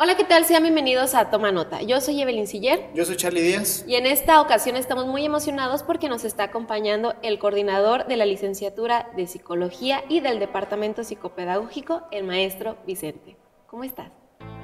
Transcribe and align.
Hola, 0.00 0.16
¿qué 0.16 0.22
tal? 0.22 0.44
Sean 0.44 0.62
bienvenidos 0.62 1.16
a 1.16 1.28
Toma 1.28 1.50
Nota. 1.50 1.82
Yo 1.82 2.00
soy 2.00 2.22
Evelyn 2.22 2.46
Siller. 2.46 2.88
Yo 2.94 3.04
soy 3.04 3.16
Charlie 3.16 3.42
Díaz. 3.42 3.84
Y 3.84 3.96
en 3.96 4.06
esta 4.06 4.40
ocasión 4.40 4.76
estamos 4.76 5.06
muy 5.08 5.24
emocionados 5.24 5.82
porque 5.82 6.08
nos 6.08 6.24
está 6.24 6.44
acompañando 6.44 7.16
el 7.22 7.40
coordinador 7.40 8.06
de 8.06 8.16
la 8.16 8.24
licenciatura 8.24 9.10
de 9.16 9.26
Psicología 9.26 10.04
y 10.08 10.20
del 10.20 10.38
Departamento 10.38 11.02
Psicopedagógico, 11.02 12.02
el 12.12 12.22
maestro 12.22 12.76
Vicente. 12.86 13.36
¿Cómo 13.66 13.82
estás? 13.82 14.12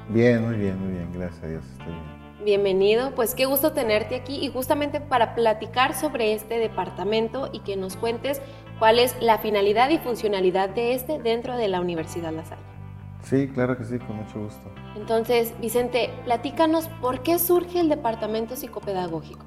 Bien, 0.09 0.41
muy 0.41 0.55
bien, 0.55 0.79
muy 0.79 0.93
bien. 0.93 1.13
Gracias 1.13 1.43
a 1.43 1.49
Dios, 1.49 1.65
estoy 1.65 1.87
bien. 1.93 2.45
Bienvenido, 2.45 3.13
pues 3.17 3.35
qué 3.35 3.47
gusto 3.47 3.73
tenerte 3.73 4.15
aquí 4.15 4.37
y 4.37 4.53
justamente 4.53 5.01
para 5.01 5.35
platicar 5.35 5.97
sobre 5.97 6.33
este 6.35 6.61
departamento 6.61 7.51
y 7.53 7.59
que 7.65 7.77
nos 7.77 7.97
cuentes 7.97 8.41
cuál 8.79 9.01
es 9.01 9.17
la 9.21 9.39
finalidad 9.39 9.91
y 9.91 9.99
funcionalidad 9.99 10.69
de 10.69 10.95
este 10.95 11.19
dentro 11.19 11.57
de 11.57 11.67
la 11.67 11.81
Universidad 11.81 12.33
La 12.33 12.45
Salle. 12.45 12.74
Sí, 13.25 13.49
claro 13.49 13.77
que 13.79 13.85
sí, 13.85 13.99
con 13.99 14.17
mucho 14.17 14.45
gusto. 14.45 14.71
Entonces, 14.97 15.55
Vicente, 15.61 16.11
platícanos 16.25 16.89
por 17.01 17.23
qué 17.23 17.39
surge 17.39 17.81
el 17.81 17.89
departamento 17.89 18.55
psicopedagógico. 18.55 19.45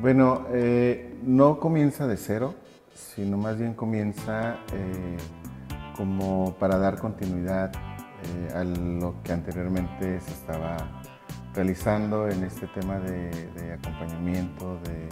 Bueno, 0.00 0.46
eh, 0.52 1.18
no 1.22 1.60
comienza 1.60 2.06
de 2.06 2.16
cero, 2.16 2.54
sino 2.92 3.36
más 3.38 3.58
bien 3.58 3.74
comienza 3.74 4.58
eh, 4.72 5.16
como 5.96 6.54
para 6.54 6.76
dar 6.78 6.98
continuidad 6.98 7.72
eh, 7.72 8.54
a 8.54 8.64
lo 8.64 9.22
que 9.22 9.32
anteriormente 9.32 10.20
se 10.20 10.30
estaba 10.32 10.76
realizando 11.54 12.28
en 12.28 12.42
este 12.42 12.66
tema 12.66 12.98
de, 12.98 13.78
acompañamiento, 13.80 14.80
de 14.80 15.08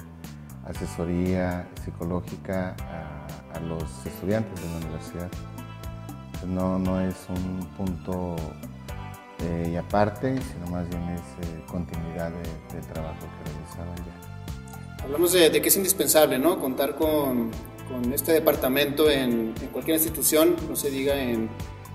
asesoría 0.65 1.69
psicológica 1.85 2.75
a 3.55 3.61
los 3.61 4.05
estudiantes 4.05 4.61
de 4.61 4.69
la 4.69 4.77
universidad 4.79 5.31
no, 6.47 6.79
no 6.79 7.01
es 7.01 7.27
un 7.29 7.67
punto 7.77 8.37
eh, 9.41 9.71
y 9.73 9.77
aparte, 9.77 10.41
sino 10.41 10.67
más 10.71 10.89
bien 10.89 11.03
es 11.09 11.21
eh, 11.21 11.63
continuidad 11.67 12.31
del 12.31 12.83
trabajo 12.93 13.19
que 13.21 13.51
realizaban 13.51 13.97
ya. 13.97 15.05
Hablamos 15.05 15.33
de, 15.33 15.51
que 15.51 15.69
es 15.69 15.77
indispensable, 15.77 16.39
¿no? 16.39 16.61
Contar 16.61 16.95
con, 16.95 17.51
con 17.89 18.13
este 18.13 18.33
departamento 18.33 19.11
en, 19.11 19.55
en, 19.61 19.69
cualquier 19.73 19.97
institución, 19.97 20.55
no 20.69 20.77
se 20.77 20.91
diga 20.91 21.17
en, 21.17 21.49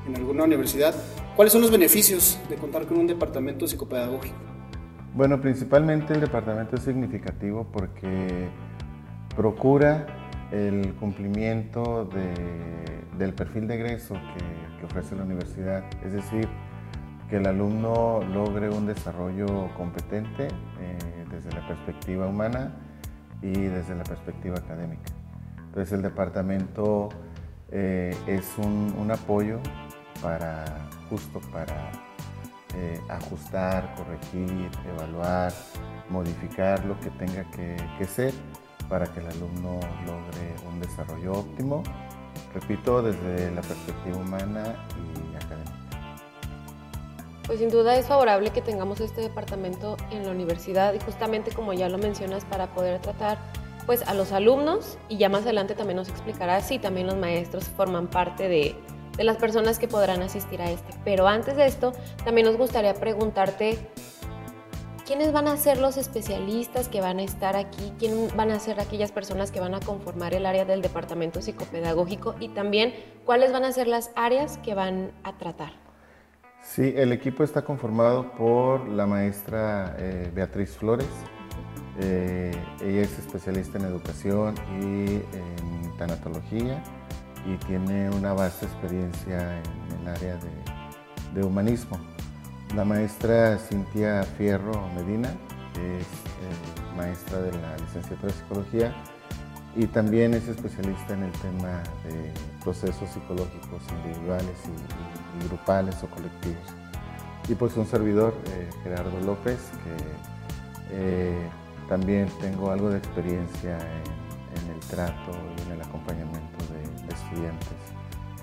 en 0.08 0.16
alguna 0.16 0.44
universidad. 0.44 0.94
¿Cuáles 1.36 1.54
son 1.54 1.61
los 1.61 1.72
beneficios 1.72 2.38
de 2.50 2.56
contar 2.56 2.86
con 2.86 2.98
un 2.98 3.08
departamento 3.08 3.67
psicopedagógico? 3.67 4.36
Bueno, 5.14 5.39
principalmente 5.39 6.14
el 6.14 6.22
departamento 6.22 6.76
es 6.76 6.84
significativo 6.84 7.66
porque 7.72 8.50
procura 9.36 10.06
el 10.52 10.94
cumplimiento 10.95 12.06
de 12.06 12.98
del 13.17 13.34
perfil 13.34 13.67
de 13.67 13.76
egreso 13.76 14.16
que, 14.16 14.86
ofrece 14.86 15.16
la 15.16 15.23
universidad, 15.23 15.84
es 16.06 16.14
decir, 16.14 16.48
que 17.30 17.38
el 17.38 17.48
alumno 17.48 18.22
logre 18.23 18.70
un 18.70 18.86
desarrollo 18.86 19.67
competente 19.76 20.48
eh, 20.48 21.26
desde 21.30 21.52
la 21.52 21.67
perspectiva 21.67 22.26
humana 22.26 22.73
y 23.42 23.52
desde 23.52 23.95
la 23.95 24.04
perspectiva 24.04 24.56
académica. 24.58 25.12
Entonces 25.58 25.92
el 25.92 26.04
departamento 26.04 27.09
eh, 27.70 28.16
es 28.28 28.58
un, 28.58 29.11
apoyo 29.11 29.59
para 30.22 30.64
justo 31.09 31.42
para 31.52 31.92
eh, 32.76 33.02
ajustar, 33.09 33.94
corregir, 33.95 34.70
evaluar, 34.95 35.52
modificar 36.09 36.86
lo 36.86 36.98
que 37.02 37.09
tenga 37.09 37.44
que 37.52 38.06
ser 38.06 38.34
para 38.89 39.05
que 39.07 39.19
el 39.19 39.27
alumno 39.27 39.80
logre 40.05 40.55
un 40.69 40.80
desarrollo 40.80 41.33
óptimo 41.33 41.83
repito, 42.53 43.02
desde 43.02 43.52
la 43.52 43.61
perspectiva 43.61 44.17
humana 44.17 44.75
y 44.95 45.35
académica. 45.35 45.73
Pues 47.45 47.59
sin 47.59 47.69
duda 47.69 47.95
es 47.95 48.08
favorable 48.08 48.49
que 48.49 48.61
tengamos 48.61 48.99
este 48.99 49.21
departamento 49.21 49.95
en 50.11 50.25
la 50.25 50.31
universidad 50.31 50.93
y 50.93 50.99
justamente 50.99 51.52
como 51.52 51.73
ya 51.73 51.87
lo 51.87 51.97
mencionas 51.97 52.43
para 52.45 52.67
poder 52.73 52.99
tratar 53.02 53.37
pues 53.86 54.05
a 54.05 54.14
los 54.14 54.33
alumnos 54.33 54.97
y 55.08 55.17
ya 55.17 55.30
más 55.30 55.43
adelante 55.43 55.73
también 55.73 55.95
nos 55.95 56.09
explicará 56.09 56.59
si 56.59 56.77
también 56.77 57.08
los 57.08 57.15
maestros 57.15 57.64
forman 57.65 58.08
parte 58.08 58.49
de, 58.49 58.76
de 59.15 59.23
las 59.23 59.37
personas 59.37 59.80
que 59.80 59.87
podrán 59.87 60.21
asistir 60.21 60.61
a 60.61 60.70
este. 60.70 60.93
Pero 61.05 61.26
antes 61.26 61.55
de 61.55 61.67
esto, 61.67 61.93
también 62.26 62.47
nos 62.47 62.58
gustaría 62.58 62.93
preguntarte 62.95 63.80
¿Quiénes 65.08 65.32
van 65.32 65.48
a 65.48 65.56
ser 65.56 65.78
los 65.78 65.95
especialistas 65.95 66.90
que 66.90 67.00
van 67.00 67.20
a 67.20 67.23
estar 67.23 67.56
aquí? 67.56 67.94
¿Quiénes 67.98 68.36
van 68.36 68.52
a 68.52 68.60
ser 68.60 68.82
aquellas 68.82 69.14
personas 69.14 69.52
que 69.52 69.62
van 69.62 69.73
a 69.73 69.80
conformar 69.80 70.34
el 70.34 70.45
área 70.45 70.66
del 70.66 70.82
departamento 70.82 71.42
psicopedagógico? 71.42 72.36
Y 72.42 72.50
también, 72.50 72.94
¿cuáles 73.23 73.54
van 73.54 73.64
a 73.64 73.72
ser 73.72 73.88
las 73.88 74.12
áreas 74.18 74.58
que 74.58 74.73
van 74.73 75.14
a 75.23 75.38
tratar? 75.38 75.72
Sí, 76.62 76.94
el 76.94 77.14
equipo 77.14 77.45
está 77.45 77.62
conformado 77.62 78.34
por 78.34 78.86
la 78.90 79.06
maestra 79.06 79.95
eh, 79.98 80.30
Beatriz 80.36 80.72
Flores. 80.76 81.08
Eh, 82.02 82.52
ella 82.82 83.02
es 83.02 83.18
especialista 83.18 83.78
en 83.78 83.86
educación 83.86 84.56
y 84.82 85.22
en 85.38 85.98
tanatología 85.98 86.84
y 87.45 87.56
tiene 87.66 88.10
una 88.10 88.34
vasta 88.34 88.66
experiencia 88.66 89.62
en 89.62 90.02
el 90.02 90.08
área 90.10 90.38
de 91.34 91.45
humanismo. 91.45 91.98
La 92.76 92.83
maestra 92.83 93.58
Cintia 93.58 94.23
Fierro 94.38 94.88
Medina 94.94 95.30
es 95.76 96.04
eh, 96.04 96.95
maestra 96.95 97.39
de 97.39 97.52
la 97.54 97.78
licenciatura 97.78 98.32
de 98.32 98.38
psicología 98.38 98.94
y 99.76 99.88
también 99.88 100.33
es 100.33 100.48
especialista 100.48 101.14
en 101.14 101.23
el 101.23 101.32
tema 101.33 101.82
de 102.04 102.32
procesos 102.64 103.10
psicológicos 103.10 103.82
individuales 104.04 104.58
y, 104.66 105.48
grupales 105.48 105.95
o 106.04 106.08
colectivos. 106.08 106.64
Y 107.48 107.56
pues 107.56 107.77
un 107.77 107.86
servidor, 107.86 108.36
eh, 108.48 108.70
Gerardo 108.83 109.20
López, 109.22 109.60
que 109.83 110.95
eh, 110.95 111.50
también 111.88 112.27
tengo 112.42 112.72
algo 112.72 112.89
de 112.89 112.98
experiencia 112.98 113.77
en, 113.77 114.72
el 114.73 114.80
trato 114.89 115.32
y 115.58 115.61
en 115.67 115.72
el 115.73 115.82
acompañamiento 115.82 116.58
de 116.73 117.14
estudiantes 117.14 117.67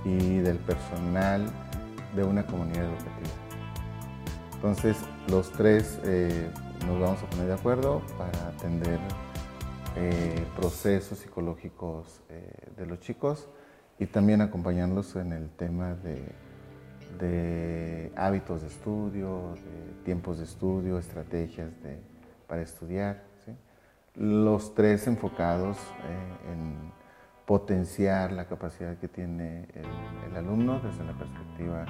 y 0.05 0.39
del 0.39 0.57
personal 0.59 1.47
de 2.15 2.25
una 2.25 2.47
comunidad 2.47 2.85
educativa. 2.85 3.44
Entonces, 4.65 4.97
los 5.29 5.53
tres 5.53 6.01
eh, 6.05 6.49
nos 6.87 6.99
vamos 6.99 7.23
a 7.23 7.29
poner 7.29 7.49
de 7.49 7.53
acuerdo 7.53 8.01
para 8.17 8.49
atender 8.49 8.99
eh, 9.95 10.43
procesos 10.57 11.19
psicológicos 11.19 12.23
eh, 12.31 12.51
de 12.75 12.87
los 12.87 12.99
chicos 13.01 13.47
y 13.99 14.07
también 14.07 14.41
acompañarlos 14.41 15.17
en 15.17 15.35
el 15.35 15.51
tema 15.51 15.95
de, 15.97 16.33
hábitos 18.17 18.63
de 18.63 18.69
estudio, 18.69 19.53
de 19.53 20.03
tiempos 20.03 20.39
de 20.39 20.45
estudio, 20.45 20.99
estrategias 20.99 21.69
para 22.47 22.63
estudiar. 22.63 23.23
Los 24.15 24.75
tres 24.75 25.07
enfocados 25.07 25.77
en 26.51 26.91
potenciar 27.45 28.33
la 28.33 28.47
capacidad 28.47 28.97
que 28.97 29.09
tiene 29.09 29.69
el, 29.75 30.35
alumno 30.35 30.81
desde 30.81 31.05
la 31.05 31.13
perspectiva 31.13 31.85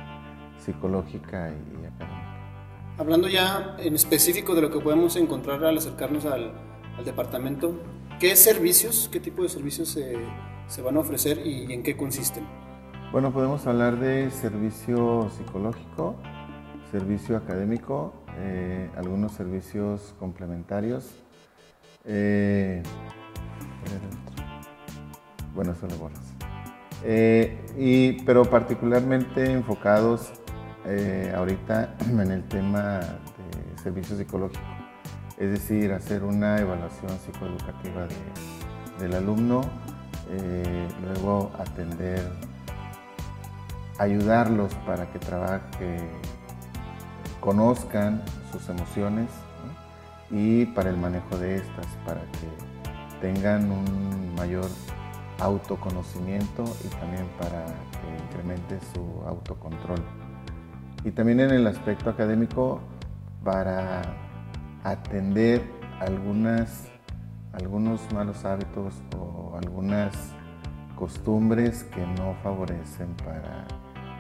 psicológica 0.59 1.51
y 1.51 1.87
académica. 1.87 2.34
Hablando 2.97 3.27
ya 3.27 3.75
en 3.81 3.97
específico 3.97 4.55
de 4.55 4.63
lo 4.63 4.71
que 4.71 4.79
podemos 4.79 5.17
encontrar 5.17 5.65
al 5.65 5.77
acercarnos 5.77 6.27
al, 6.27 6.53
departamento, 7.05 7.75
¿qué 8.21 8.37
servicios, 8.37 9.11
qué 9.11 9.19
tipo 9.19 9.43
de 9.43 9.49
servicios 9.49 9.89
se, 9.89 10.83
van 10.83 10.97
a 10.97 11.01
ofrecer 11.01 11.45
y 11.45 11.73
en 11.73 11.83
qué 11.83 11.97
consisten? 11.97 12.47
Bueno, 13.11 13.33
podemos 13.33 13.67
hablar 13.67 13.99
de 13.99 14.31
servicio 14.31 15.29
psicológico, 15.37 16.15
servicio 16.93 17.37
académico, 17.37 18.15
eh, 18.39 18.89
algunos 18.97 19.33
servicios 19.33 20.15
complementarios. 20.21 21.11
Eh, 22.05 22.81
bueno, 25.53 25.75
son 25.75 25.89
bolas. 25.99 26.21
Eh, 27.03 27.59
y, 27.77 28.23
pero 28.23 28.45
particularmente 28.45 29.51
enfocados 29.51 30.33
eh, 30.87 31.33
ahorita 31.35 31.95
en 32.11 32.31
el 32.31 32.45
tema 32.45 33.01
de 33.01 33.83
servicio 33.83 34.17
psicológico, 34.17 34.63
es 35.39 35.51
decir, 35.51 35.93
hacer 35.93 36.23
una 36.23 36.59
evaluación 36.59 37.11
psicoeducativa 37.19 38.07
del 38.99 39.15
alumno, 39.15 39.63
eh, 40.31 40.89
luego 41.03 41.51
atender, 41.59 42.23
ayudarlos 43.99 44.75
para 44.87 45.11
que 45.11 45.19
trabajen, 45.19 46.09
conozcan 47.41 48.23
sus 48.53 48.69
emociones 48.69 49.29
y 50.31 50.67
para 50.67 50.91
el 50.91 50.97
manejo 50.97 51.37
de 51.39 51.57
estas, 51.57 51.87
para 52.07 52.21
que 52.21 53.21
tengan 53.21 53.71
un 53.71 54.35
mayor 54.35 54.69
autoconocimiento 55.41 56.65
y 56.85 56.89
también 56.89 57.27
para 57.39 57.65
que 57.65 58.25
incremente 58.25 58.79
su 58.93 59.23
autocontrol 59.27 60.24
y 61.05 61.11
también 61.11 61.41
en 61.41 61.51
el 61.51 61.67
aspecto 61.67 62.11
académico 62.11 62.81
para 63.45 64.03
atender 64.83 65.63
algunas, 66.01 66.89
algunos 67.53 68.01
malos 68.13 68.45
hábitos 68.45 68.95
o 69.19 69.57
algunas 69.57 70.15
costumbres 70.97 71.85
que 71.85 72.07
no 72.07 72.35
favorecen 72.43 73.15
para 73.25 73.67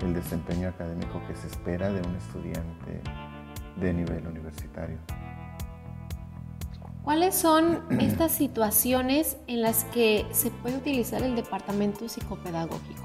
el 0.03 0.13
desempeño 0.13 0.69
académico 0.69 1.23
que 1.27 1.35
se 1.35 1.47
espera 1.47 1.91
de 1.91 2.07
un 2.07 2.15
estudiante 2.17 3.01
de 3.81 3.95
nivel 3.95 4.27
universitario. 4.27 4.99
¿Cuáles 7.03 7.35
son 7.35 7.83
estas 8.01 8.33
situaciones 8.33 9.37
en 9.47 9.61
las 9.61 9.85
que 9.85 10.27
se 10.33 10.51
puede 10.51 10.79
utilizar 10.79 11.23
el 11.23 11.37
departamento 11.37 12.09
psicopedagógico? 12.09 13.03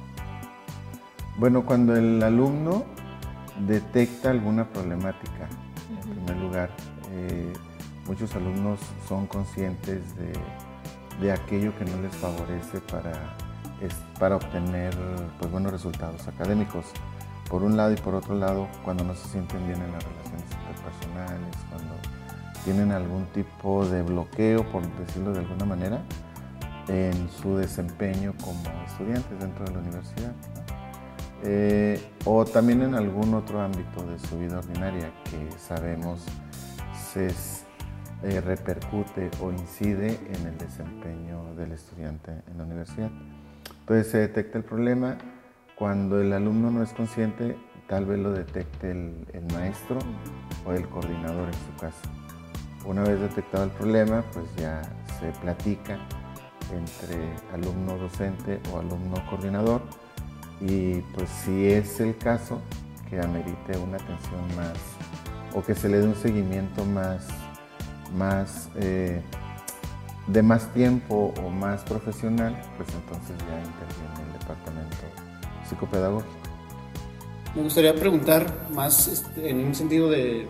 Bueno, 1.37 1.65
cuando 1.65 1.95
el 1.95 2.21
alumno 2.23 2.85
detecta 3.67 4.31
alguna 4.31 4.67
problemática, 4.69 5.47
en 5.89 6.09
primer 6.09 6.37
lugar, 6.37 6.69
eh, 7.11 7.53
muchos 8.05 8.35
alumnos 8.35 8.79
son 9.07 9.27
conscientes 9.27 10.01
de, 10.15 11.31
aquello 11.31 11.77
que 11.77 11.83
no 11.83 12.01
les 12.01 12.15
favorece 12.15 12.79
para, 12.79 13.35
para 14.17 14.37
obtener 14.37 14.95
pues, 15.37 15.51
buenos 15.51 15.71
resultados 15.71 16.27
académicos. 16.27 16.85
Por 17.49 17.63
un 17.63 17.75
lado 17.75 17.91
y 17.91 17.97
por 17.97 18.15
otro 18.15 18.35
lado, 18.35 18.67
cuando 18.85 19.03
no 19.03 19.13
se 19.15 19.27
sienten 19.27 19.65
bien 19.67 19.81
en 19.81 19.91
las 19.91 20.03
relaciones 20.03 20.45
interpersonales, 20.51 21.55
cuando 21.69 21.95
tienen 22.63 22.91
algún 22.91 23.25
tipo 23.27 23.85
de 23.85 24.01
bloqueo, 24.01 24.63
por 24.71 24.83
decirlo 24.99 25.33
de 25.33 25.39
alguna 25.39 25.65
manera, 25.65 26.01
en 26.87 27.29
su 27.29 27.57
desempeño 27.57 28.33
como 28.41 28.63
estudiantes 28.87 29.39
dentro 29.39 29.65
de 29.65 29.71
la 29.71 29.79
universidad. 29.79 30.33
Eh, 31.43 32.01
o 32.25 32.43
también 32.43 32.81
en 32.81 32.95
algún 32.95 33.33
otro 33.33 33.61
ámbito 33.61 34.03
de 34.03 34.19
su 34.19 34.37
vida 34.37 34.59
ordinaria 34.59 35.11
que 35.23 35.57
sabemos 35.57 36.25
se 37.13 37.27
eh, 38.23 38.41
repercute 38.41 39.31
o 39.41 39.51
incide 39.51 40.19
en 40.33 40.47
el 40.47 40.57
desempeño 40.57 41.55
del 41.55 41.71
estudiante 41.71 42.31
en 42.51 42.57
la 42.57 42.63
universidad. 42.65 43.09
Entonces 43.79 44.11
se 44.11 44.17
detecta 44.17 44.57
el 44.57 44.65
problema, 44.65 45.17
cuando 45.75 46.21
el 46.21 46.33
alumno 46.33 46.69
no 46.71 46.83
es 46.83 46.91
consciente, 46.91 47.55
tal 47.87 48.05
vez 48.05 48.19
lo 48.19 48.31
detecte 48.31 48.91
el, 48.91 49.25
el 49.31 49.45
maestro 49.53 49.99
o 50.65 50.73
el 50.73 50.87
coordinador 50.89 51.47
en 51.47 51.53
su 51.53 51.75
casa. 51.79 52.01
Una 52.85 53.03
vez 53.03 53.19
detectado 53.19 53.63
el 53.63 53.71
problema, 53.71 54.23
pues 54.33 54.45
ya 54.57 54.81
se 55.19 55.31
platica 55.39 55.97
entre 56.71 57.33
alumno 57.53 57.97
docente 57.97 58.59
o 58.71 58.79
alumno 58.79 59.15
coordinador 59.29 59.81
y 60.61 61.01
pues 61.13 61.29
si 61.43 61.67
es 61.67 61.99
el 61.99 62.17
caso 62.17 62.61
que 63.09 63.19
amerite 63.19 63.77
una 63.77 63.97
atención 63.97 64.55
más 64.55 64.77
o 65.53 65.63
que 65.63 65.73
se 65.73 65.89
le 65.89 65.99
dé 65.99 66.05
un 66.05 66.15
seguimiento 66.15 66.85
más, 66.85 67.27
más 68.15 68.69
eh, 68.75 69.21
de 70.27 70.41
más 70.43 70.71
tiempo 70.73 71.33
o 71.43 71.49
más 71.49 71.81
profesional, 71.83 72.55
pues 72.77 72.89
entonces 72.93 73.35
ya 73.39 73.59
interviene 73.59 74.27
el 74.27 74.39
departamento 74.39 74.97
psicopedagógico. 75.67 76.33
Me 77.55 77.63
gustaría 77.63 77.95
preguntar 77.95 78.67
más 78.73 79.07
este, 79.07 79.49
en 79.49 79.65
un 79.65 79.73
sentido 79.73 80.09
de, 80.09 80.45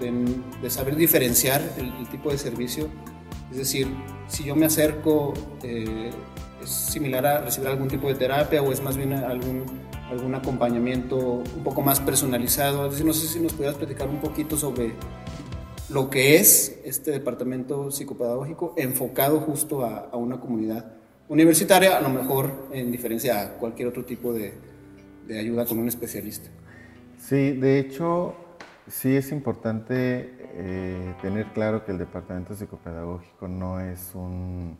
de, 0.00 0.70
saber 0.70 0.96
diferenciar 0.96 1.62
el, 1.78 2.06
tipo 2.08 2.30
de 2.30 2.36
servicio. 2.36 2.88
Es 3.50 3.56
decir, 3.56 3.88
si 4.28 4.44
yo 4.44 4.54
me 4.54 4.66
acerco, 4.66 5.32
eh, 5.62 6.10
¿es 6.62 6.70
similar 6.70 7.26
a 7.26 7.40
recibir 7.40 7.68
algún 7.68 7.88
tipo 7.88 8.08
de 8.08 8.14
terapia 8.14 8.62
o 8.62 8.72
es 8.72 8.82
más 8.82 8.96
bien 8.96 9.12
algún, 9.12 9.64
algún 10.10 10.34
acompañamiento 10.34 11.16
un 11.18 11.64
poco 11.64 11.82
más 11.82 12.00
personalizado? 12.00 12.90
No 13.04 13.12
sé 13.12 13.26
si 13.26 13.40
nos 13.40 13.52
pudieras 13.52 13.76
platicar 13.76 14.08
un 14.08 14.20
poquito 14.20 14.56
sobre 14.56 14.92
lo 15.88 16.10
que 16.10 16.36
es 16.36 16.80
este 16.84 17.10
departamento 17.10 17.90
psicopedagógico 17.90 18.74
enfocado 18.76 19.40
justo 19.40 19.84
a, 19.84 20.08
a 20.10 20.16
una 20.16 20.40
comunidad 20.40 20.92
universitaria, 21.28 21.96
a 21.96 22.00
lo 22.00 22.08
mejor 22.08 22.68
en 22.72 22.90
diferencia 22.90 23.40
a 23.40 23.48
cualquier 23.58 23.88
otro 23.88 24.04
tipo 24.04 24.32
de, 24.32 24.54
de 25.26 25.38
ayuda 25.38 25.64
con 25.66 25.78
un 25.78 25.88
especialista. 25.88 26.50
Sí, 27.18 27.52
de 27.52 27.78
hecho, 27.78 28.34
Sí 28.88 29.16
es 29.16 29.30
importante 29.30 30.34
eh, 30.54 31.14
tener 31.22 31.46
claro 31.52 31.84
que 31.84 31.92
el 31.92 31.98
departamento 31.98 32.54
psicopedagógico 32.54 33.46
no 33.46 33.80
es 33.80 34.10
un, 34.14 34.76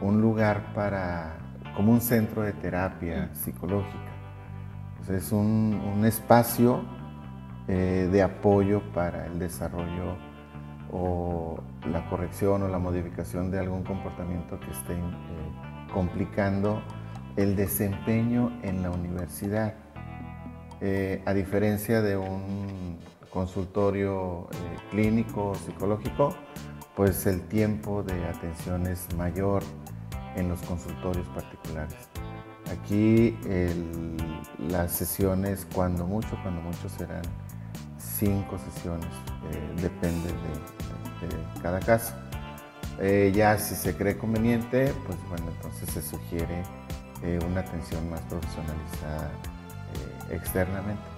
lugar 0.00 0.72
para, 0.74 1.38
como 1.76 1.92
un 1.92 2.00
centro 2.00 2.42
de 2.42 2.52
terapia 2.52 3.30
psicológica. 3.34 4.12
es 5.08 5.32
un, 5.32 6.04
espacio 6.04 6.82
eh, 7.66 8.08
de 8.10 8.22
apoyo 8.22 8.82
para 8.92 9.26
el 9.26 9.38
desarrollo 9.38 10.16
o 10.90 11.58
la 11.90 12.08
corrección 12.08 12.62
o 12.62 12.68
la 12.68 12.78
modificación 12.78 13.50
de 13.50 13.58
algún 13.58 13.82
comportamiento 13.82 14.58
que 14.60 14.70
esté 14.70 14.94
eh, 14.94 14.98
complicando 15.92 16.82
el 17.36 17.56
desempeño 17.56 18.58
en 18.62 18.82
la 18.82 18.90
universidad. 18.90 19.74
Eh, 20.80 21.22
a 21.26 21.34
diferencia 21.34 22.02
de 22.02 22.16
un 22.16 22.98
consultorio 23.30 24.48
clínico 24.90 25.50
o 25.50 25.54
psicológico, 25.54 26.34
pues 26.98 27.26
el 27.26 27.42
tiempo 27.42 28.02
de 28.02 28.24
atención 28.24 28.88
es 28.88 29.06
mayor 29.16 29.62
en 30.34 30.48
los 30.48 30.60
consultorios 30.62 31.28
particulares. 31.28 31.94
Aquí 32.72 33.36
las 34.68 34.90
sesiones, 34.90 35.64
cuando 35.72 36.04
mucho, 36.04 36.36
cuando 36.42 36.60
mucho 36.60 36.88
serán 36.88 37.22
cinco 37.98 38.58
sesiones, 38.58 39.06
eh, 39.52 39.80
depende 39.80 40.26
de, 40.28 41.62
cada 41.62 41.78
caso. 41.78 42.14
ya 43.32 43.56
si 43.58 43.76
se 43.76 43.94
cree 43.94 44.18
conveniente, 44.18 44.92
pues 45.06 45.18
bueno, 45.28 45.52
entonces 45.54 45.88
se 45.90 46.02
sugiere 46.02 46.64
una 47.48 47.60
atención 47.60 48.10
más 48.10 48.22
profesionalizada 48.22 49.30
externamente. 50.30 51.17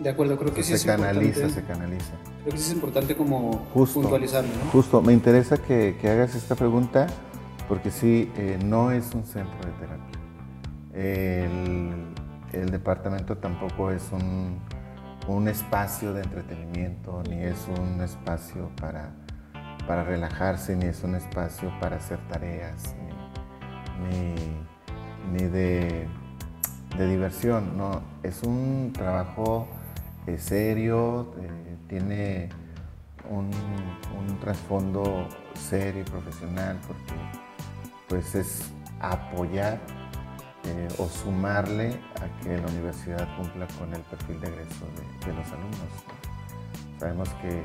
De 0.00 0.10
acuerdo, 0.10 0.36
creo 0.36 0.52
que 0.52 0.62
sí 0.62 0.76
se 0.76 0.86
canaliza, 0.86 1.48
se 1.48 1.62
canaliza. 1.62 2.12
Creo 2.42 2.52
que 2.52 2.58
sí 2.58 2.70
es 2.70 2.74
importante 2.74 3.16
como 3.16 3.66
puntualizarlo. 3.72 4.50
Justo, 4.72 5.00
me 5.00 5.12
interesa 5.12 5.56
que, 5.58 5.96
hagas 6.04 6.34
esta 6.34 6.54
pregunta 6.54 7.06
porque 7.68 7.90
sí, 7.90 8.30
eh, 8.36 8.58
no 8.64 8.92
es 8.92 9.14
un 9.14 9.24
centro 9.24 9.58
de 9.64 9.72
terapia. 9.72 10.16
El, 12.52 12.70
departamento 12.70 13.36
tampoco 13.36 13.90
es 13.90 14.02
un, 14.12 14.58
un, 15.28 15.48
espacio 15.48 16.14
de 16.14 16.22
entretenimiento, 16.22 17.22
ni 17.28 17.42
es 17.42 17.66
un 17.78 18.00
espacio 18.00 18.70
para, 18.80 19.14
para 19.86 20.04
relajarse, 20.04 20.74
ni 20.74 20.86
es 20.86 21.02
un 21.02 21.16
espacio 21.16 21.70
para 21.80 21.96
hacer 21.96 22.18
tareas, 22.28 22.94
ni, 24.00 25.38
ni 25.38 25.48
de 25.50 26.06
de 26.96 27.08
diversión, 27.08 27.76
no, 27.76 28.00
es 28.22 28.42
un 28.42 28.92
trabajo 28.92 29.68
eh, 30.26 30.38
serio, 30.38 31.32
eh, 31.40 31.76
tiene 31.88 32.48
un, 33.30 33.50
trasfondo 34.40 35.28
serio 35.54 36.02
y 36.02 36.04
profesional 36.04 36.78
porque 36.86 37.14
pues 38.08 38.34
es 38.34 38.70
apoyar 39.00 39.80
eh, 40.64 40.88
o 40.98 41.08
sumarle 41.08 41.98
a 42.20 42.42
que 42.42 42.58
la 42.58 42.66
universidad 42.68 43.26
cumpla 43.36 43.66
con 43.78 43.92
el 43.94 44.02
perfil 44.02 44.40
de 44.40 44.48
egreso 44.48 44.84
de, 45.24 45.32
los 45.32 45.46
alumnos. 45.48 45.90
Sabemos 47.00 47.28
que 47.40 47.62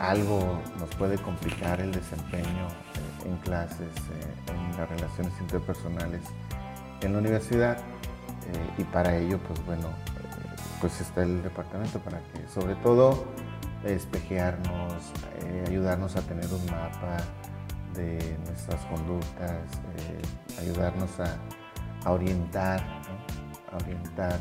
algo 0.00 0.60
nos 0.78 0.94
puede 0.96 1.16
complicar 1.18 1.80
el 1.80 1.92
desempeño 1.92 2.68
en 3.24 3.36
clases, 3.38 3.90
en 4.48 4.76
las 4.76 4.88
relaciones 4.88 5.32
interpersonales 5.40 6.22
en 7.00 7.12
la 7.12 7.18
universidad 7.18 7.78
y 8.76 8.84
para 8.84 9.16
ello, 9.16 9.38
pues 9.46 9.64
bueno, 9.66 9.88
pues 10.80 11.00
está 11.00 11.22
el 11.22 11.42
departamento 11.42 11.98
para 12.00 12.18
que 12.18 12.46
sobre 12.48 12.74
todo 12.76 13.26
espejearnos, 13.84 14.94
eh, 15.42 15.64
ayudarnos 15.68 16.16
a 16.16 16.22
tener 16.22 16.46
un 16.46 16.64
mapa 16.66 17.16
de 17.94 18.36
nuestras 18.46 18.84
conductas, 18.86 19.62
eh, 19.96 20.60
ayudarnos 20.60 21.10
a, 21.20 21.38
orientar, 22.10 22.82
orientar 23.82 24.38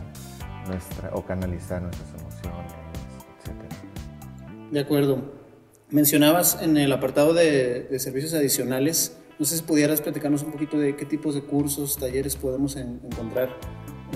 nuestra, 0.68 1.10
o 1.14 1.26
canalizar 1.26 1.82
nuestras 1.82 2.10
emociones, 2.10 2.74
etc. 3.44 4.72
De 4.72 4.80
acuerdo. 4.80 5.38
Mencionabas 5.90 6.62
en 6.62 6.76
el 6.76 6.92
apartado 6.92 7.34
de, 7.34 7.88
servicios 8.00 8.34
adicionales, 8.34 9.18
no 9.40 9.46
sé 9.46 9.56
si 9.56 9.64
pudieras 9.64 10.02
platicarnos 10.02 10.44
un 10.44 10.52
poquito 10.52 10.78
de 10.78 10.98
qué 10.98 11.06
tipos 11.06 11.34
de 11.34 11.42
cursos, 11.42 11.98
talleres 11.98 12.36
podemos 12.36 12.76
encontrar 12.76 13.56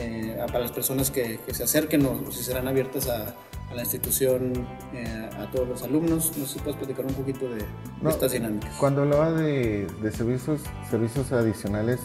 eh, 0.01 0.35
para 0.47 0.61
las 0.61 0.71
personas 0.71 1.11
que, 1.11 1.39
se 1.51 1.63
acerquen 1.63 2.05
o, 2.05 2.31
si 2.31 2.43
serán 2.43 2.67
abiertas 2.67 3.07
a, 3.07 3.35
la 3.75 3.83
institución, 3.83 4.67
eh, 4.93 5.29
a 5.39 5.49
todos 5.49 5.65
los 5.65 5.83
alumnos. 5.83 6.37
No 6.37 6.45
sé 6.45 6.55
si 6.55 6.59
puedes 6.59 6.75
platicar 6.75 7.05
un 7.05 7.13
poquito 7.13 7.47
de, 7.47 7.63
estas 8.09 8.33
dinámicas. 8.33 8.75
Cuando 8.77 9.03
hablaba 9.03 9.31
de, 9.31 9.87
servicios, 10.11 10.61
servicios 10.89 11.31
adicionales, 11.31 12.01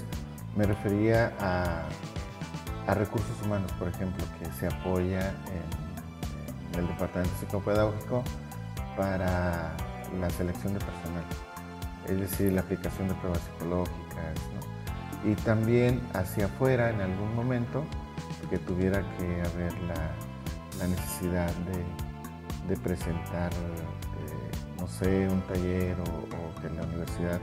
me 0.57 0.65
refería 0.65 1.33
a, 1.41 2.95
recursos 2.95 3.35
humanos, 3.45 3.73
por 3.81 3.89
ejemplo, 3.89 4.25
que 4.39 4.47
se 4.61 4.69
apoya 4.69 5.35
en, 6.75 6.79
el 6.79 6.87
departamento 6.87 7.35
psicopedagógico 7.41 8.23
para 8.97 9.75
la 10.21 10.31
selección 10.31 10.75
de 10.75 10.79
personal, 10.79 11.25
es 12.07 12.21
decir, 12.21 12.53
la 12.53 12.61
aplicación 12.61 13.09
de 13.09 13.15
pruebas 13.15 13.41
psicológicas, 13.41 14.39
y 15.27 15.35
también 15.35 16.01
hacia 16.15 16.47
afuera 16.47 16.89
en 16.91 17.01
algún 17.01 17.35
momento 17.35 17.85
que 18.49 18.59
tuviera 18.59 19.03
que 19.19 19.43
haber 19.43 19.73
la, 19.83 20.87
necesidad 20.87 21.51
de, 22.69 22.77
presentar, 22.77 23.53
eh, 23.53 24.79
no 24.79 24.87
sé, 24.87 25.29
un 25.29 25.41
taller 25.43 25.97
o, 26.01 26.61
que 26.61 26.71
la 26.71 26.83
universidad, 26.83 27.41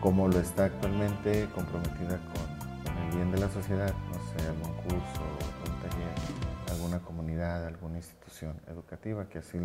como 0.00 0.26
lo 0.26 0.40
está 0.40 0.64
actualmente, 0.64 1.48
comprometida 1.54 2.18
con, 2.18 2.98
el 3.04 3.16
bien 3.16 3.30
de 3.30 3.38
la 3.38 3.48
sociedad, 3.48 3.94
no 4.08 4.14
sé, 4.14 4.48
algún 4.48 4.74
curso, 4.82 5.22
un 5.66 5.80
taller, 5.80 6.72
alguna 6.72 6.98
comunidad, 6.98 7.64
alguna 7.66 7.98
institución 7.98 8.56
educativa 8.66 9.28
que 9.28 9.38
así 9.38 9.58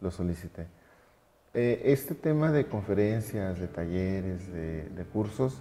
lo 0.00 0.10
solicite. 0.10 0.66
Eh, 1.52 1.82
este 1.84 2.14
tema 2.14 2.52
de 2.52 2.66
conferencias, 2.66 3.58
de 3.58 3.68
talleres, 3.68 4.50
de 4.50 5.04
cursos, 5.12 5.60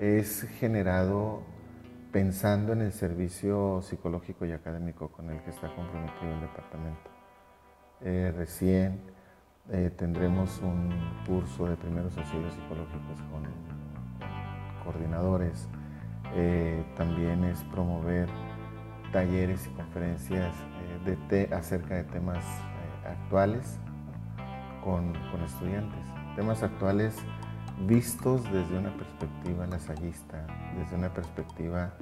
es 0.00 0.48
generado 0.58 1.42
pensando 2.10 2.72
en 2.72 2.80
el 2.80 2.92
servicio 2.92 3.82
psicológico 3.82 4.46
y 4.46 4.52
académico 4.52 5.08
con 5.12 5.28
el 5.28 5.42
que 5.42 5.50
está 5.50 5.68
comprometido 5.74 6.32
el 6.32 6.40
departamento. 6.40 7.10
Eh, 8.00 8.32
recién 8.34 8.98
eh, 9.68 9.90
tendremos 9.94 10.58
un 10.62 10.90
curso 11.26 11.66
de 11.66 11.76
primeros 11.76 12.16
auxilios 12.16 12.54
psicológicos 12.54 13.20
con, 13.30 13.44
coordinadores. 14.84 15.68
Eh, 16.34 16.82
también 16.96 17.44
es 17.44 17.62
promover 17.64 18.28
talleres 19.12 19.66
y 19.66 19.70
conferencias 19.70 20.54
de 21.04 21.48
acerca 21.52 21.96
de 21.96 22.04
temas 22.04 22.44
actuales 23.04 23.78
con, 24.82 25.12
con 25.30 25.42
estudiantes. 25.42 26.06
Temas 26.36 26.62
actuales 26.62 27.14
vistos 27.86 28.44
desde 28.44 28.78
una 28.78 28.94
perspectiva 28.96 29.66
lasallista, 29.66 30.46
desde 30.76 30.96
una 30.96 31.12
perspectiva 31.12 31.92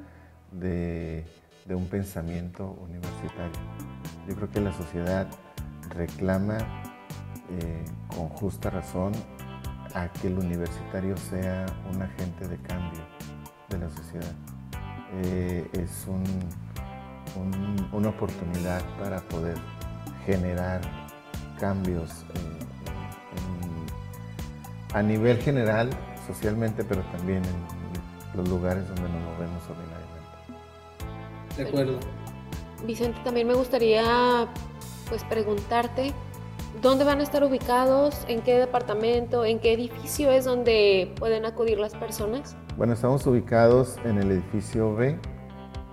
de, 0.53 1.25
un 1.69 1.87
pensamiento 1.87 2.79
universitario. 2.81 3.61
Yo 4.27 4.35
creo 4.35 4.51
que 4.51 4.61
la 4.61 4.73
sociedad 4.73 5.29
reclama 5.91 6.59
eh, 7.51 7.85
con 8.09 8.29
justa 8.31 8.71
razón 8.71 9.13
a 9.95 10.09
que 10.09 10.29
el 10.29 10.39
universitario 10.39 11.17
sea 11.17 11.67
un 11.93 12.01
agente 12.03 12.49
de 12.49 12.57
cambio 12.59 13.01
de 13.69 13.79
la 13.79 13.91
sociedad. 13.91 14.33
Eh, 15.25 15.69
es 15.73 16.07
una 17.93 18.09
oportunidad 18.09 18.83
para 18.99 19.21
poder 19.21 19.57
generar 20.25 20.81
cambios 21.59 22.25
eh, 22.35 22.68
a 24.95 25.03
nivel 25.03 25.39
general, 25.39 25.91
socialmente, 26.27 26.85
pero 26.85 27.03
también 27.13 27.43
en 27.45 28.37
los 28.37 28.49
lugares 28.49 28.87
donde 28.89 29.03
nos 29.03 29.23
movemos 29.23 29.63
ordinariamente. 29.69 30.09
De 31.57 31.63
acuerdo. 31.69 31.99
Vicente, 32.87 33.19
también 33.25 33.49
me 33.49 33.55
gustaría 33.55 34.47
pues 35.09 35.25
preguntarte 35.25 36.13
dónde 36.83 37.05
van 37.05 37.21
a 37.21 37.23
estar 37.23 37.43
ubicados, 37.43 38.25
en 38.29 38.43
qué 38.43 38.59
departamento, 38.59 39.45
en 39.45 39.59
qué 39.59 39.73
edificio 39.73 40.31
es 40.31 40.45
donde 40.45 41.13
pueden 41.19 41.45
acudir 41.45 41.79
las 41.79 41.95
personas. 41.95 42.57
Bueno, 42.77 42.93
estamos 42.93 43.27
ubicados 43.27 43.97
en 44.05 44.19
el 44.19 44.31
edificio 44.31 44.95
B, 44.95 45.19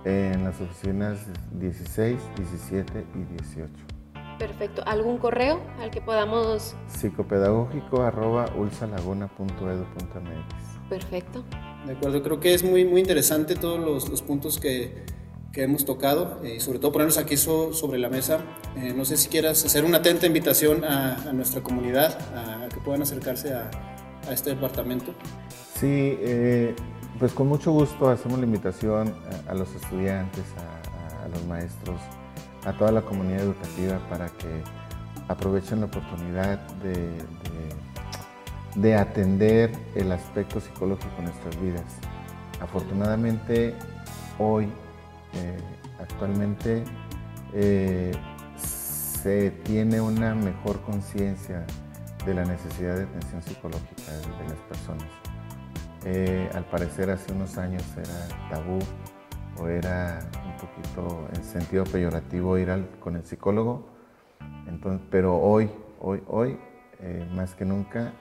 en 0.04 0.44
las 0.44 0.60
oficinas 0.60 1.18
16, 1.52 2.16
17 2.36 3.04
y 3.14 3.24
18. 3.34 3.95
Perfecto. 4.38 4.82
¿Algún 4.86 5.18
correo 5.18 5.60
al 5.80 5.90
que 5.90 6.00
podamos...? 6.00 6.74
Psicopedagógico 6.88 8.02
arroba 8.02 8.46
Perfecto. 10.88 11.44
De 11.86 11.92
acuerdo, 11.92 12.22
creo 12.22 12.40
que 12.40 12.54
es 12.54 12.62
muy, 12.62 12.84
muy 12.84 13.00
interesante 13.00 13.54
todos 13.54 14.08
los, 14.08 14.22
puntos 14.22 14.58
que, 14.58 15.04
que, 15.52 15.62
hemos 15.62 15.84
tocado 15.84 16.40
eh, 16.44 16.56
y 16.56 16.60
sobre 16.60 16.78
todo 16.78 16.92
ponernos 16.92 17.18
aquí 17.18 17.36
sobre 17.36 17.98
la 17.98 18.08
mesa. 18.08 18.40
Eh, 18.76 18.92
no 18.94 19.04
sé 19.04 19.16
si 19.16 19.28
quieras 19.28 19.64
hacer 19.64 19.84
una 19.84 19.98
atenta 19.98 20.26
invitación 20.26 20.84
a, 20.84 21.32
nuestra 21.32 21.62
comunidad, 21.62 22.18
a, 22.36 22.68
que 22.68 22.80
puedan 22.80 23.02
acercarse 23.02 23.54
a, 23.54 23.70
a 24.28 24.32
este 24.32 24.50
departamento. 24.50 25.12
Sí, 25.80 26.18
eh, 26.20 26.74
pues 27.18 27.32
con 27.32 27.48
mucho 27.48 27.72
gusto 27.72 28.08
hacemos 28.08 28.38
la 28.38 28.44
invitación 28.44 29.14
a, 29.48 29.54
los 29.54 29.74
estudiantes, 29.74 30.44
a 31.24 31.28
los 31.28 31.44
maestros, 31.46 32.00
a 32.66 32.72
toda 32.72 32.90
la 32.90 33.02
comunidad 33.02 33.40
educativa 33.40 33.98
para 34.10 34.28
que 34.28 34.62
aprovechen 35.28 35.80
la 35.80 35.86
oportunidad 35.86 36.58
de, 36.82 37.08
de, 38.74 38.94
atender 38.94 39.72
el 39.94 40.12
aspecto 40.12 40.60
psicológico 40.60 41.12
en 41.18 41.24
nuestras 41.24 41.60
vidas. 41.60 41.84
Afortunadamente, 42.60 43.74
hoy, 44.38 44.64
eh, 45.34 45.58
actualmente, 46.00 46.84
eh, 47.54 48.12
se 48.56 49.50
tiene 49.50 50.00
una 50.00 50.34
mejor 50.34 50.80
conciencia 50.82 51.64
de 52.24 52.34
la 52.34 52.44
necesidad 52.44 52.96
de 52.96 53.04
atención 53.04 53.42
psicológica 53.42 54.12
de 54.12 54.44
las 54.44 54.60
personas. 54.68 55.06
Eh, 56.04 56.50
al 56.54 56.64
parecer 56.66 57.10
hace 57.10 57.32
unos 57.32 57.58
años 57.58 57.82
era 57.96 58.48
tabú 58.50 58.78
o 59.58 59.68
era 59.68 60.20
poquito 60.56 61.28
en 61.34 61.44
sentido 61.44 61.84
peyorativo 61.84 62.58
ir 62.58 62.68
con 63.00 63.16
el 63.16 63.24
psicólogo. 63.24 63.86
Entonces, 64.66 65.06
pero 65.10 65.36
hoy, 65.36 65.70
hoy, 66.00 66.22
hoy, 66.26 66.58
eh, 67.00 67.28
más 67.34 67.54
que 67.54 67.64
nunca, 67.64 68.12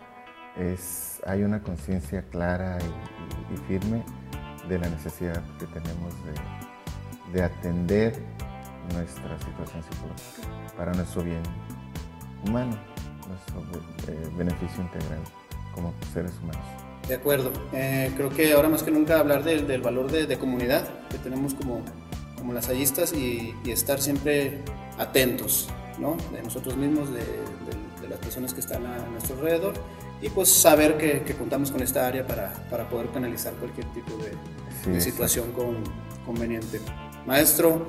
es, 0.57 1.21
hay 1.25 1.43
una 1.43 1.61
conciencia 1.61 2.23
clara 2.29 2.77
y, 2.81 3.57
firme 3.67 4.03
de 4.69 4.79
la 4.79 4.89
necesidad 4.89 5.41
que 5.57 5.65
tenemos 5.67 6.13
de, 6.25 7.33
de 7.33 7.43
atender 7.43 8.13
nuestra 8.93 9.37
situación 9.39 9.83
psicológica 9.83 10.75
para 10.77 10.93
nuestro 10.93 11.23
bien 11.23 11.41
humano, 12.47 12.77
nuestro 13.27 13.81
eh, 14.07 14.29
beneficio 14.37 14.83
integral 14.83 15.19
como 15.73 15.93
seres 16.13 16.33
humanos. 16.41 16.85
De 17.07 17.15
acuerdo. 17.15 17.51
Eh, 17.73 18.11
creo 18.15 18.29
que 18.29 18.53
ahora 18.53 18.67
más 18.67 18.81
que 18.81 18.91
nunca 18.91 19.19
hablar 19.19 19.43
del 19.43 19.81
valor 19.81 20.11
de, 20.11 20.37
comunidad 20.37 20.87
que 21.09 21.17
tenemos 21.19 21.53
como, 21.53 21.83
como 22.45 22.53
las 22.53 22.69
hallistas 22.69 23.11
y, 23.11 23.55
estar 23.65 23.99
siempre 23.99 24.59
atentos, 24.99 25.67
¿no? 25.97 26.15
De 26.31 26.43
nosotros 26.43 26.77
mismos, 26.77 27.11
de, 27.11 27.23
las 28.07 28.19
personas 28.19 28.53
que 28.53 28.59
están 28.59 28.85
a 28.85 28.99
nuestro 29.07 29.35
alrededor 29.35 29.73
y 30.21 30.29
pues 30.29 30.47
saber 30.47 30.95
que, 30.95 31.23
contamos 31.33 31.71
con 31.71 31.81
esta 31.81 32.05
área 32.05 32.27
para, 32.27 32.53
para 32.69 32.87
poder 32.87 33.07
canalizar 33.09 33.53
cualquier 33.53 33.87
tipo 33.93 34.11
de, 34.17 35.01
situación 35.01 35.51
conveniente. 36.23 36.79
Maestro, 37.25 37.87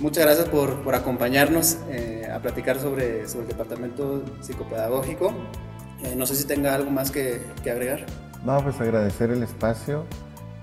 muchas 0.00 0.24
gracias 0.24 0.48
por, 0.48 0.82
por 0.82 0.94
acompañarnos 0.94 1.76
eh, 1.90 2.26
a 2.32 2.40
platicar 2.40 2.80
sobre, 2.80 3.28
sobre 3.28 3.42
el 3.42 3.48
departamento 3.48 4.24
psicopedagógico. 4.40 5.34
Eh, 6.04 6.14
no 6.16 6.24
sé 6.24 6.36
si 6.36 6.46
tenga 6.46 6.74
algo 6.74 6.90
más 6.90 7.10
que, 7.10 7.42
que 7.62 7.70
agregar. 7.70 8.06
No, 8.46 8.62
pues 8.62 8.80
agradecer 8.80 9.30
el 9.30 9.42
espacio 9.42 10.06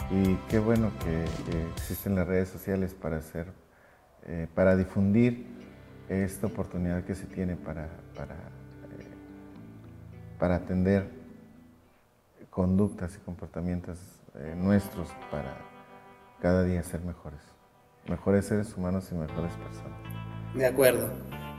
y 0.10 0.36
qué 0.50 0.60
bueno 0.60 0.92
que, 1.00 1.26
existen 1.76 2.16
las 2.16 2.28
redes 2.28 2.50
sociales 2.50 2.94
para 2.94 3.18
hacer, 3.18 3.48
eh, 4.26 4.48
para 4.54 4.76
difundir 4.76 5.48
esta 6.10 6.48
oportunidad 6.48 7.04
que 7.04 7.16
se 7.16 7.26
tiene 7.26 7.56
para, 7.56 7.90
para, 8.16 8.36
eh, 10.40 10.54
atender 10.54 11.10
conductas 12.50 13.16
y 13.16 13.20
comportamientos 13.20 14.00
eh, 14.36 14.54
nuestros 14.56 15.10
para 15.30 15.58
cada 16.42 16.64
día 16.64 16.82
ser 16.84 17.02
mejores, 17.02 17.42
mejores 18.08 18.46
seres 18.46 18.74
humanos 18.78 19.10
y 19.12 19.16
mejores 19.16 19.52
personas. 19.54 20.00
De 20.56 20.66
acuerdo. 20.66 21.10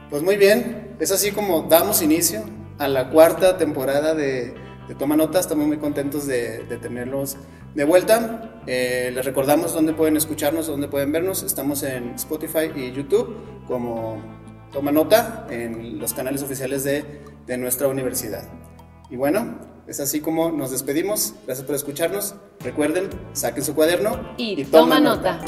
Pues 0.08 0.22
muy 0.22 0.36
bien, 0.36 0.96
es 0.98 1.12
así 1.12 1.32
como 1.32 1.62
damos 1.62 2.00
inicio 2.00 2.42
a 2.78 2.88
la 2.88 3.10
cuarta 3.10 3.58
temporada 3.58 4.14
de 4.14 4.54
de 4.88 4.94
Toma 4.94 5.16
Notas. 5.16 5.42
Estamos 5.42 5.66
muy 5.66 5.76
contentos 5.76 6.26
de, 6.26 6.64
tenerlos 6.80 7.36
de 7.74 7.84
vuelta. 7.84 8.60
Eh, 8.66 9.12
les 9.14 9.24
recordamos 9.24 9.74
dónde 9.74 9.92
pueden 9.92 10.16
escucharnos, 10.16 10.66
dónde 10.66 10.88
pueden 10.88 11.12
vernos. 11.12 11.42
Estamos 11.42 11.82
en 11.82 12.14
Spotify 12.14 12.70
y 12.74 12.92
YouTube 12.92 13.36
como 13.66 14.20
Toma 14.72 14.90
Nota 14.90 15.46
en 15.50 15.98
los 15.98 16.14
canales 16.14 16.42
oficiales 16.42 16.84
de, 16.84 17.04
nuestra 17.56 17.88
universidad. 17.88 18.46
Y 19.10 19.16
bueno, 19.16 19.58
es 19.86 20.00
así 20.00 20.20
como 20.20 20.50
nos 20.50 20.70
despedimos. 20.70 21.34
Gracias 21.46 21.66
por 21.66 21.76
escucharnos. 21.76 22.34
Recuerden, 22.60 23.08
saquen 23.32 23.64
su 23.64 23.74
cuaderno 23.74 24.34
y, 24.36 24.64
toma, 24.64 25.00
nota. 25.00 25.40